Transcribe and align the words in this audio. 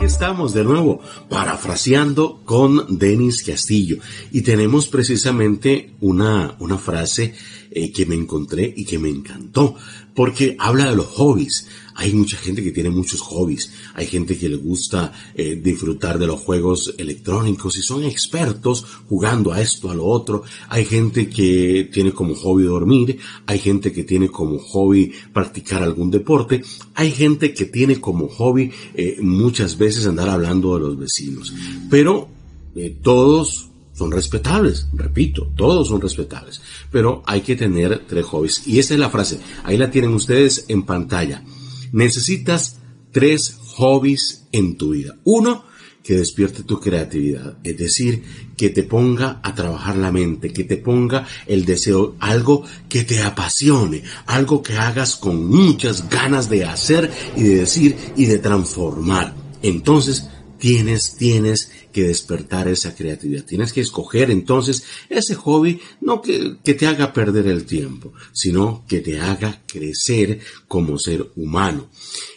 estamos 0.00 0.54
de 0.54 0.64
nuevo, 0.64 1.00
parafraseando 1.28 2.42
con 2.44 2.98
Denis 2.98 3.42
Castillo. 3.42 3.98
Y 4.32 4.42
tenemos 4.42 4.88
precisamente 4.88 5.94
una, 6.00 6.56
una 6.58 6.78
frase 6.78 7.34
eh, 7.70 7.92
que 7.92 8.06
me 8.06 8.14
encontré 8.14 8.72
y 8.76 8.84
que 8.84 8.98
me 8.98 9.08
encantó, 9.08 9.76
porque 10.20 10.54
habla 10.58 10.90
de 10.90 10.96
los 10.96 11.06
hobbies. 11.06 11.66
Hay 11.94 12.12
mucha 12.12 12.36
gente 12.36 12.62
que 12.62 12.72
tiene 12.72 12.90
muchos 12.90 13.22
hobbies, 13.22 13.72
hay 13.94 14.06
gente 14.06 14.36
que 14.36 14.50
le 14.50 14.56
gusta 14.56 15.14
eh, 15.34 15.58
disfrutar 15.64 16.18
de 16.18 16.26
los 16.26 16.40
juegos 16.40 16.94
electrónicos 16.98 17.78
y 17.78 17.80
son 17.80 18.04
expertos 18.04 18.84
jugando 19.08 19.50
a 19.50 19.62
esto, 19.62 19.90
a 19.90 19.94
lo 19.94 20.04
otro. 20.04 20.42
Hay 20.68 20.84
gente 20.84 21.30
que 21.30 21.88
tiene 21.90 22.12
como 22.12 22.34
hobby 22.34 22.64
dormir, 22.64 23.18
hay 23.46 23.60
gente 23.60 23.92
que 23.92 24.04
tiene 24.04 24.28
como 24.28 24.58
hobby 24.58 25.10
practicar 25.32 25.82
algún 25.82 26.10
deporte, 26.10 26.60
hay 26.94 27.12
gente 27.12 27.54
que 27.54 27.64
tiene 27.64 27.98
como 27.98 28.28
hobby 28.28 28.70
eh, 28.92 29.16
muchas 29.22 29.78
veces 29.78 30.06
andar 30.06 30.28
hablando 30.28 30.74
de 30.74 30.80
los 30.80 30.98
vecinos. 30.98 31.54
Pero 31.88 32.28
eh, 32.76 32.94
todos 33.02 33.69
son 34.00 34.12
respetables, 34.12 34.86
repito, 34.94 35.52
todos 35.54 35.88
son 35.88 36.00
respetables, 36.00 36.62
pero 36.90 37.22
hay 37.26 37.42
que 37.42 37.54
tener 37.54 38.06
tres 38.08 38.24
hobbies. 38.24 38.66
Y 38.66 38.78
esa 38.78 38.94
es 38.94 39.00
la 39.00 39.10
frase, 39.10 39.40
ahí 39.62 39.76
la 39.76 39.90
tienen 39.90 40.14
ustedes 40.14 40.64
en 40.68 40.84
pantalla. 40.84 41.44
Necesitas 41.92 42.78
tres 43.12 43.58
hobbies 43.76 44.46
en 44.52 44.78
tu 44.78 44.92
vida. 44.92 45.16
Uno, 45.24 45.64
que 46.02 46.16
despierte 46.16 46.62
tu 46.62 46.80
creatividad, 46.80 47.58
es 47.62 47.76
decir, 47.76 48.22
que 48.56 48.70
te 48.70 48.84
ponga 48.84 49.38
a 49.42 49.54
trabajar 49.54 49.98
la 49.98 50.10
mente, 50.10 50.50
que 50.50 50.64
te 50.64 50.78
ponga 50.78 51.26
el 51.46 51.66
deseo, 51.66 52.16
algo 52.20 52.64
que 52.88 53.04
te 53.04 53.22
apasione, 53.22 54.02
algo 54.24 54.62
que 54.62 54.78
hagas 54.78 55.16
con 55.16 55.46
muchas 55.46 56.08
ganas 56.08 56.48
de 56.48 56.64
hacer 56.64 57.10
y 57.36 57.42
de 57.42 57.56
decir 57.56 57.96
y 58.16 58.24
de 58.24 58.38
transformar. 58.38 59.34
Entonces, 59.62 60.30
tienes, 60.60 61.16
tienes 61.16 61.72
que 61.92 62.04
despertar 62.04 62.68
esa 62.68 62.94
creatividad. 62.94 63.44
Tienes 63.44 63.72
que 63.72 63.80
escoger 63.80 64.30
entonces 64.30 64.84
ese 65.08 65.34
hobby, 65.34 65.80
no 66.00 66.22
que, 66.22 66.56
te 66.62 66.86
haga 66.86 67.12
perder 67.12 67.48
el 67.48 67.64
tiempo, 67.64 68.12
sino 68.32 68.84
que 68.86 69.00
te 69.00 69.18
haga 69.18 69.62
crecer 69.66 70.40
como 70.68 70.98
ser 70.98 71.30
humano. 71.34 71.88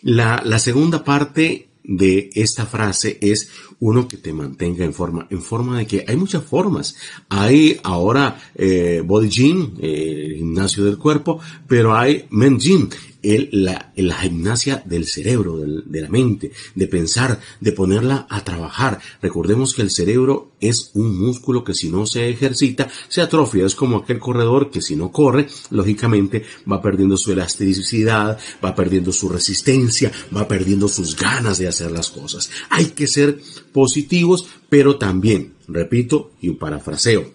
La, 0.01 0.41
la 0.43 0.57
segunda 0.57 1.03
parte 1.03 1.69
de 1.83 2.29
esta 2.33 2.65
frase 2.65 3.17
es 3.21 3.49
uno 3.79 4.07
que 4.07 4.17
te 4.17 4.31
mantenga 4.31 4.85
en 4.85 4.93
forma, 4.93 5.27
en 5.29 5.41
forma 5.41 5.77
de 5.77 5.85
que 5.85 6.05
hay 6.07 6.15
muchas 6.15 6.43
formas. 6.43 6.95
Hay 7.29 7.79
ahora 7.83 8.41
eh, 8.55 9.03
body 9.05 9.29
gym, 9.29 9.73
eh, 9.81 10.35
gimnasio 10.37 10.85
del 10.85 10.97
cuerpo, 10.97 11.39
pero 11.67 11.93
hay 11.93 12.25
men 12.29 12.57
gym, 12.57 12.89
la, 13.23 13.91
gimnasia 14.21 14.83
del 14.85 15.05
cerebro, 15.05 15.57
de 15.57 16.01
la 16.01 16.09
mente, 16.09 16.51
de 16.75 16.87
pensar, 16.87 17.39
de 17.59 17.71
ponerla 17.71 18.27
a 18.29 18.43
trabajar. 18.43 18.99
Recordemos 19.21 19.73
que 19.73 19.81
el 19.81 19.91
cerebro 19.91 20.51
es 20.59 20.91
un 20.93 21.17
músculo 21.17 21.63
que 21.63 21.73
si 21.73 21.89
no 21.89 22.05
se 22.05 22.29
ejercita, 22.29 22.89
se 23.07 23.21
atrofia. 23.21 23.65
Es 23.65 23.75
como 23.75 23.97
aquel 23.97 24.19
corredor 24.19 24.71
que 24.71 24.81
si 24.81 24.95
no 24.95 25.11
corre, 25.11 25.47
lógicamente 25.71 26.43
va 26.69 26.81
perdiendo 26.81 27.17
su 27.17 27.31
elasticidad, 27.31 28.37
va 28.63 28.75
perdiendo 28.75 29.11
su 29.11 29.29
resistencia, 29.29 30.11
va 30.35 30.47
perdiendo 30.47 30.87
sus 30.87 31.15
ganas 31.15 31.57
de 31.57 31.67
hacer 31.67 31.91
las 31.91 32.09
cosas. 32.09 32.49
Hay 32.69 32.87
que 32.87 33.07
ser 33.07 33.39
positivos, 33.71 34.47
pero 34.69 34.97
también, 34.97 35.53
repito, 35.67 36.31
y 36.41 36.49
un 36.49 36.57
parafraseo, 36.57 37.31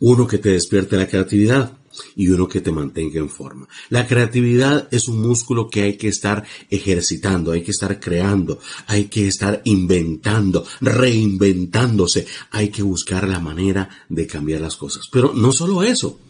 uno 0.00 0.26
que 0.26 0.38
te 0.38 0.50
despierte 0.50 0.96
la 0.96 1.06
creatividad, 1.06 1.78
y 2.16 2.28
uno 2.28 2.48
que 2.48 2.60
te 2.60 2.72
mantenga 2.72 3.18
en 3.18 3.28
forma. 3.28 3.68
La 3.90 4.06
creatividad 4.06 4.88
es 4.90 5.08
un 5.08 5.20
músculo 5.20 5.68
que 5.68 5.82
hay 5.82 5.96
que 5.96 6.08
estar 6.08 6.44
ejercitando, 6.70 7.52
hay 7.52 7.62
que 7.62 7.70
estar 7.70 8.00
creando, 8.00 8.58
hay 8.86 9.04
que 9.06 9.28
estar 9.28 9.62
inventando, 9.64 10.64
reinventándose, 10.80 12.26
hay 12.50 12.68
que 12.68 12.82
buscar 12.82 13.28
la 13.28 13.40
manera 13.40 13.88
de 14.08 14.26
cambiar 14.26 14.60
las 14.60 14.76
cosas. 14.76 15.08
Pero 15.10 15.32
no 15.34 15.52
solo 15.52 15.82
eso. 15.82 16.20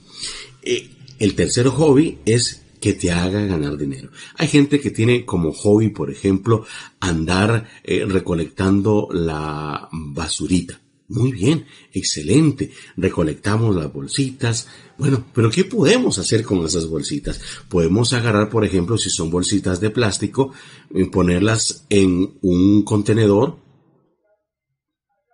Eh, 0.63 0.91
el 1.19 1.35
tercer 1.35 1.69
hobby 1.69 2.19
es 2.25 2.63
que 2.81 2.95
te 2.95 3.13
haga 3.13 3.47
ganar 3.47 3.77
dinero. 3.77 4.11
Hay 4.37 4.49
gente 4.49 4.81
que 4.81 4.91
tiene 4.91 5.25
como 5.25 5.53
hobby, 5.53 5.91
por 5.91 6.11
ejemplo, 6.11 6.67
andar 6.99 7.69
eh, 7.85 8.05
recolectando 8.07 9.09
la 9.13 9.89
basurita. 9.93 10.81
Muy 11.13 11.31
bien, 11.31 11.67
excelente. 11.93 12.71
Recolectamos 12.97 13.77
las 13.77 13.93
bolsitas. 13.93 14.67
Bueno, 14.97 15.27
pero 15.35 15.51
¿qué 15.51 15.65
podemos 15.65 16.19
hacer 16.19 16.43
con 16.43 16.65
esas 16.65 16.87
bolsitas? 16.87 17.39
Podemos 17.69 18.15
agarrar, 18.15 18.49
por 18.49 18.65
ejemplo, 18.65 18.97
si 18.97 19.11
son 19.11 19.31
bolsitas 19.31 19.79
de 19.79 19.91
plástico, 19.91 20.55
eh, 20.95 21.05
ponerlas 21.11 21.85
en 21.91 22.39
un 22.41 22.83
contenedor, 22.85 23.59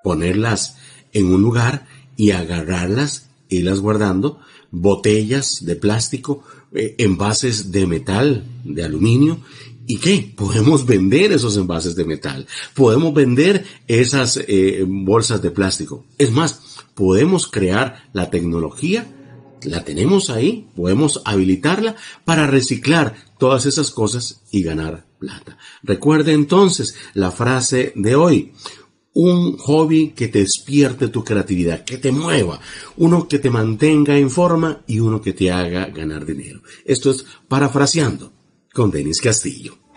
ponerlas 0.03 0.79
en 1.13 1.27
un 1.27 1.43
lugar 1.43 1.87
y 2.17 2.33
agarrarlas, 2.33 3.31
irlas 3.49 3.79
guardando, 3.79 4.41
botellas 4.73 5.65
de 5.65 5.77
plástico, 5.77 6.43
eh, 6.73 6.97
envases 6.99 7.71
de 7.71 7.87
metal, 7.87 8.45
de 8.65 8.83
aluminio, 8.83 9.45
¿Y 9.91 9.97
qué? 9.97 10.31
Podemos 10.37 10.85
vender 10.85 11.33
esos 11.33 11.57
envases 11.57 11.97
de 11.97 12.05
metal, 12.05 12.47
podemos 12.75 13.15
vender 13.15 13.65
esas 13.87 14.39
eh, 14.47 14.85
bolsas 14.87 15.41
de 15.41 15.51
plástico. 15.51 16.05
Es 16.19 16.31
más, 16.31 16.61
podemos 16.95 17.47
crear 17.47 18.11
la 18.13 18.29
tecnología, 18.29 19.07
la 19.63 19.85
tenemos 19.85 20.29
ahí, 20.29 20.69
podemos 20.77 21.23
habilitarla 21.25 21.97
para 22.27 22.47
reciclar 22.47 23.15
todas 23.39 23.65
esas 23.65 23.91
cosas 23.91 24.43
y 24.51 24.63
ganar 24.63 25.07
plata. 25.19 25.57
Recuerde 25.83 26.35
entonces 26.35 26.95
la 27.15 27.31
frase 27.31 27.95
de 27.97 28.15
hoy. 28.15 28.53
Un 29.15 29.57
hobby 29.57 30.11
que 30.11 30.29
te 30.29 30.41
despierte 30.41 31.09
tu 31.09 31.25
creatividad, 31.25 31.83
que 31.85 31.97
te 31.97 32.13
mueva, 32.13 32.61
uno 32.99 33.27
que 33.27 33.39
te 33.39 33.49
mantenga 33.49 34.19
en 34.19 34.31
forma 34.31 34.83
y 34.87 35.01
uno 35.01 35.23
que 35.23 35.33
te 35.33 35.51
haga 35.51 35.87
ganar 35.87 36.27
dinero. 36.27 36.61
Esto 36.85 37.11
es 37.11 37.25
parafraseando 37.49 38.38
con 38.79 38.93
Denis 38.93 39.21
Castillo. 39.21 39.88